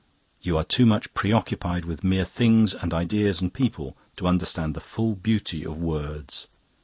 [0.41, 4.81] You are too much preoccupied with mere things and ideas and people to understand the
[4.81, 6.47] full beauty of words.